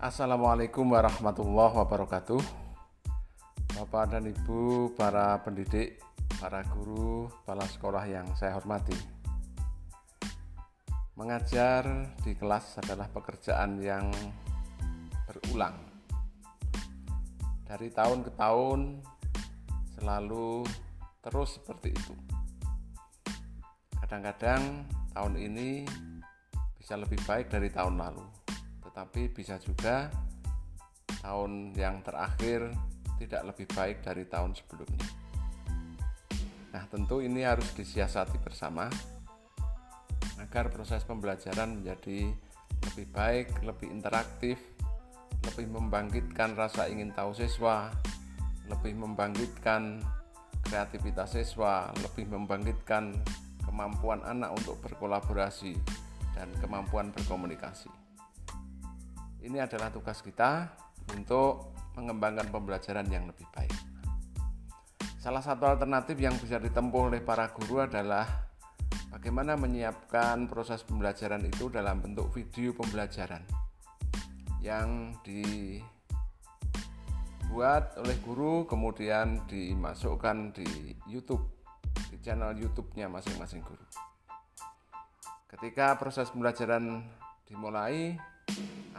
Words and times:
Assalamualaikum 0.00 0.96
warahmatullahi 0.96 1.76
wabarakatuh. 1.76 2.40
Bapak 3.76 4.16
dan 4.16 4.32
Ibu, 4.32 4.96
para 4.96 5.36
pendidik, 5.44 6.00
para 6.40 6.64
guru, 6.72 7.28
kepala 7.28 7.68
sekolah 7.68 8.08
yang 8.08 8.24
saya 8.32 8.56
hormati. 8.56 8.96
Mengajar 11.20 11.84
di 12.24 12.32
kelas 12.32 12.80
adalah 12.80 13.12
pekerjaan 13.12 13.76
yang 13.76 14.08
berulang. 15.28 15.76
Dari 17.68 17.92
tahun 17.92 18.24
ke 18.24 18.32
tahun 18.40 19.04
selalu 20.00 20.64
terus 21.20 21.60
seperti 21.60 21.92
itu. 21.92 22.16
Kadang-kadang 24.00 24.88
tahun 25.12 25.36
ini 25.36 25.84
bisa 26.80 26.96
lebih 26.96 27.20
baik 27.28 27.52
dari 27.52 27.68
tahun 27.68 28.00
lalu 28.00 28.39
tetapi 28.90 29.30
bisa 29.30 29.54
juga 29.62 30.10
tahun 31.22 31.70
yang 31.78 32.02
terakhir 32.02 32.74
tidak 33.22 33.54
lebih 33.54 33.66
baik 33.70 34.02
dari 34.02 34.26
tahun 34.26 34.58
sebelumnya. 34.58 35.06
Nah, 36.74 36.84
tentu 36.90 37.22
ini 37.22 37.46
harus 37.46 37.70
disiasati 37.74 38.42
bersama 38.42 38.90
agar 40.42 40.74
proses 40.74 41.06
pembelajaran 41.06 41.78
menjadi 41.78 42.34
lebih 42.90 43.06
baik, 43.14 43.62
lebih 43.62 43.86
interaktif, 43.94 44.58
lebih 45.46 45.70
membangkitkan 45.70 46.58
rasa 46.58 46.90
ingin 46.90 47.14
tahu 47.14 47.30
siswa, 47.36 47.94
lebih 48.66 48.98
membangkitkan 48.98 50.02
kreativitas 50.66 51.38
siswa, 51.38 51.94
lebih 52.02 52.26
membangkitkan 52.26 53.14
kemampuan 53.62 54.24
anak 54.24 54.50
untuk 54.56 54.80
berkolaborasi 54.82 55.76
dan 56.34 56.48
kemampuan 56.58 57.12
berkomunikasi. 57.12 58.09
Ini 59.40 59.64
adalah 59.64 59.88
tugas 59.88 60.20
kita 60.20 60.68
untuk 61.16 61.72
mengembangkan 61.96 62.52
pembelajaran 62.52 63.08
yang 63.08 63.24
lebih 63.24 63.48
baik. 63.56 63.72
Salah 65.20 65.40
satu 65.40 65.64
alternatif 65.68 66.16
yang 66.20 66.36
bisa 66.36 66.60
ditempuh 66.60 67.12
oleh 67.12 67.20
para 67.24 67.48
guru 67.52 67.84
adalah 67.84 68.24
bagaimana 69.12 69.56
menyiapkan 69.56 70.48
proses 70.48 70.84
pembelajaran 70.84 71.44
itu 71.44 71.68
dalam 71.68 72.00
bentuk 72.00 72.32
video 72.32 72.72
pembelajaran 72.72 73.44
yang 74.60 75.16
dibuat 75.24 75.84
oleh 77.96 78.16
guru 78.20 78.68
kemudian 78.68 79.44
dimasukkan 79.48 80.52
di 80.56 80.96
YouTube 81.08 81.48
di 82.12 82.16
channel 82.20 82.52
YouTube-nya 82.56 83.08
masing-masing 83.08 83.64
guru. 83.64 83.84
Ketika 85.48 85.96
proses 86.00 86.28
pembelajaran 86.32 87.04
dimulai, 87.44 88.16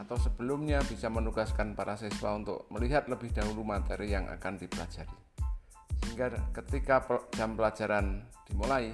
atau 0.02 0.18
sebelumnya 0.18 0.82
bisa 0.82 1.06
menugaskan 1.06 1.78
para 1.78 1.94
siswa 1.94 2.34
untuk 2.34 2.66
melihat 2.74 3.06
lebih 3.06 3.30
dahulu 3.30 3.62
materi 3.62 4.10
yang 4.10 4.26
akan 4.26 4.58
dipelajari. 4.58 5.14
Sehingga 6.02 6.34
ketika 6.50 7.06
jam 7.38 7.54
pelajaran 7.54 8.26
dimulai, 8.50 8.90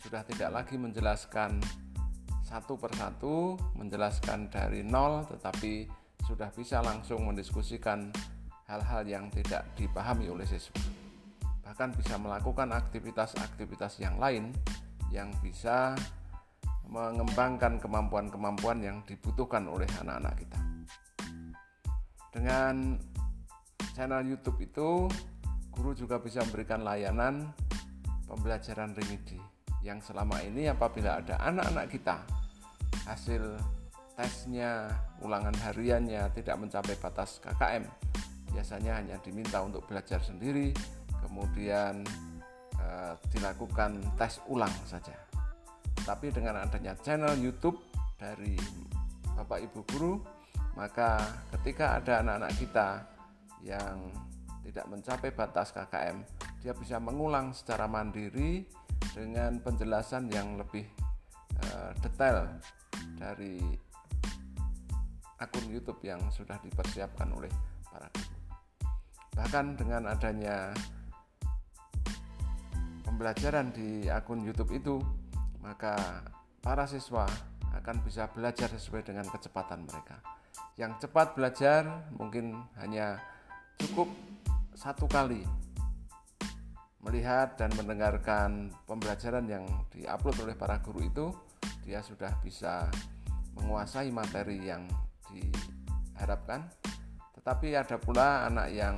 sudah 0.00 0.24
tidak 0.24 0.50
lagi 0.64 0.80
menjelaskan 0.80 1.60
satu 2.40 2.80
persatu, 2.80 3.60
menjelaskan 3.76 4.48
dari 4.48 4.80
nol, 4.80 5.28
tetapi 5.28 5.86
sudah 6.24 6.48
bisa 6.56 6.80
langsung 6.80 7.28
mendiskusikan 7.28 8.08
hal-hal 8.64 9.04
yang 9.04 9.28
tidak 9.28 9.68
dipahami 9.76 10.32
oleh 10.32 10.48
siswa. 10.48 10.80
Bahkan 11.68 11.94
bisa 12.00 12.16
melakukan 12.16 12.72
aktivitas-aktivitas 12.72 14.00
yang 14.00 14.16
lain 14.16 14.50
yang 15.12 15.30
bisa 15.44 15.94
mengembangkan 16.90 17.78
kemampuan-kemampuan 17.78 18.82
yang 18.82 18.98
dibutuhkan 19.06 19.70
oleh 19.70 19.86
anak-anak 20.02 20.34
kita. 20.42 20.58
Dengan 22.34 22.98
channel 23.94 24.26
YouTube 24.26 24.58
itu, 24.58 25.06
guru 25.70 25.94
juga 25.94 26.18
bisa 26.18 26.42
memberikan 26.42 26.82
layanan 26.82 27.54
pembelajaran 28.26 28.94
remedi 28.94 29.38
yang 29.86 30.02
selama 30.02 30.42
ini 30.42 30.66
apabila 30.66 31.22
ada 31.22 31.38
anak-anak 31.40 31.86
kita 31.88 32.16
hasil 33.06 33.56
tesnya, 34.18 34.90
ulangan 35.22 35.54
hariannya 35.56 36.28
tidak 36.36 36.58
mencapai 36.58 36.98
batas 36.98 37.40
KKM, 37.40 37.86
biasanya 38.52 39.00
hanya 39.00 39.16
diminta 39.22 39.62
untuk 39.62 39.86
belajar 39.88 40.20
sendiri, 40.20 40.74
kemudian 41.24 42.02
eh, 42.76 43.14
dilakukan 43.32 44.04
tes 44.20 44.42
ulang 44.50 44.74
saja 44.84 45.29
tapi 46.10 46.34
dengan 46.34 46.58
adanya 46.58 46.98
channel 46.98 47.38
YouTube 47.38 47.78
dari 48.18 48.58
Bapak 49.38 49.62
Ibu 49.62 49.80
guru, 49.94 50.18
maka 50.74 51.22
ketika 51.54 52.02
ada 52.02 52.18
anak-anak 52.18 52.52
kita 52.58 52.88
yang 53.62 54.10
tidak 54.66 54.90
mencapai 54.90 55.30
batas 55.30 55.70
KKM, 55.70 56.18
dia 56.66 56.74
bisa 56.74 56.98
mengulang 56.98 57.54
secara 57.54 57.86
mandiri 57.86 58.66
dengan 59.14 59.62
penjelasan 59.62 60.26
yang 60.34 60.58
lebih 60.58 60.82
uh, 61.62 61.94
detail 62.02 62.58
dari 63.14 63.62
akun 65.38 65.70
YouTube 65.70 66.02
yang 66.02 66.18
sudah 66.34 66.58
dipersiapkan 66.58 67.30
oleh 67.30 67.54
para 67.86 68.10
guru. 68.10 68.34
Bahkan 69.38 69.66
dengan 69.78 70.10
adanya 70.10 70.74
pembelajaran 73.06 73.70
di 73.70 74.10
akun 74.10 74.42
YouTube 74.42 74.74
itu 74.74 74.98
maka 75.60 76.24
para 76.60 76.84
siswa 76.88 77.24
akan 77.76 78.02
bisa 78.02 78.28
belajar 78.32 78.68
sesuai 78.72 79.06
dengan 79.06 79.24
kecepatan 79.28 79.86
mereka. 79.86 80.18
Yang 80.74 81.06
cepat 81.06 81.36
belajar 81.36 82.10
mungkin 82.16 82.56
hanya 82.80 83.20
cukup 83.78 84.10
satu 84.74 85.06
kali 85.06 85.44
melihat 87.00 87.56
dan 87.56 87.72
mendengarkan 87.76 88.68
pembelajaran 88.84 89.48
yang 89.48 89.64
diupload 89.88 90.36
oleh 90.44 90.56
para 90.56 90.80
guru 90.84 91.00
itu, 91.04 91.26
dia 91.80 92.04
sudah 92.04 92.36
bisa 92.44 92.92
menguasai 93.56 94.12
materi 94.12 94.68
yang 94.68 94.84
diharapkan. 95.32 96.68
Tetapi 97.40 97.72
ada 97.72 97.96
pula 97.96 98.44
anak 98.44 98.68
yang 98.76 98.96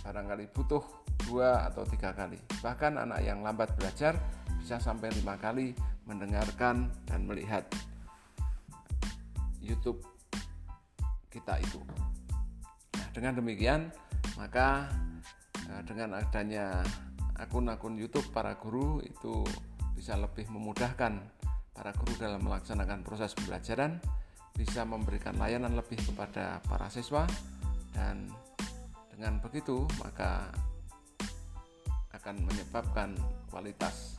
barangkali 0.00 0.48
butuh 0.56 0.80
dua 1.28 1.68
atau 1.68 1.84
tiga 1.84 2.16
kali. 2.16 2.40
Bahkan 2.64 2.96
anak 2.96 3.20
yang 3.20 3.44
lambat 3.44 3.76
belajar 3.76 4.16
bisa 4.56 4.80
sampai 4.80 5.12
lima 5.12 5.36
kali 5.36 5.76
mendengarkan 6.04 6.92
dan 7.08 7.24
melihat 7.24 7.64
YouTube 9.60 10.04
kita 11.32 11.58
itu. 11.58 11.80
Nah, 12.94 13.08
dengan 13.10 13.40
demikian, 13.40 13.88
maka 14.36 14.92
eh, 15.66 15.82
dengan 15.88 16.20
adanya 16.20 16.84
akun-akun 17.40 17.98
YouTube 17.98 18.28
para 18.30 18.54
guru 18.60 19.00
itu 19.02 19.42
bisa 19.96 20.14
lebih 20.14 20.46
memudahkan 20.52 21.18
para 21.74 21.90
guru 21.96 22.14
dalam 22.20 22.44
melaksanakan 22.44 23.02
proses 23.02 23.34
pembelajaran, 23.34 23.98
bisa 24.54 24.86
memberikan 24.86 25.34
layanan 25.40 25.74
lebih 25.74 25.98
kepada 25.98 26.62
para 26.70 26.86
siswa 26.86 27.26
dan 27.90 28.30
dengan 29.10 29.38
begitu 29.42 29.86
maka 30.02 30.50
akan 32.14 32.46
menyebabkan 32.46 33.14
kualitas 33.50 34.18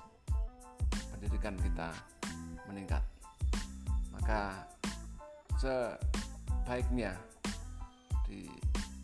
pendidikan 1.25 1.57
kita 1.57 1.89
meningkat. 2.69 3.01
Maka 4.13 4.61
sebaiknya 5.57 7.17
di 8.29 8.45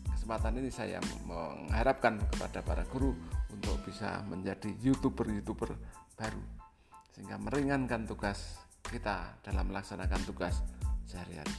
kesempatan 0.06 0.62
ini 0.62 0.70
saya 0.70 1.02
mengharapkan 1.26 2.22
kepada 2.30 2.62
para 2.62 2.86
guru 2.86 3.10
untuk 3.50 3.74
bisa 3.82 4.22
menjadi 4.30 4.70
youtuber-youtuber 4.86 5.74
baru 6.14 6.38
sehingga 7.10 7.42
meringankan 7.42 8.06
tugas 8.06 8.62
kita 8.86 9.42
dalam 9.42 9.74
melaksanakan 9.74 10.22
tugas 10.22 10.62
sehari-hari. 11.10 11.58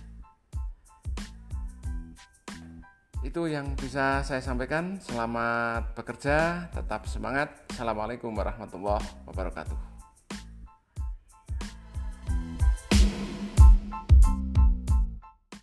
Itu 3.19 3.51
yang 3.51 3.75
bisa 3.75 4.23
saya 4.23 4.39
sampaikan. 4.39 4.95
Selamat 5.03 5.91
bekerja, 5.91 6.71
tetap 6.71 7.03
semangat. 7.11 7.51
Assalamualaikum 7.67 8.31
warahmatullahi 8.31 9.03
wabarakatuh. 9.27 9.92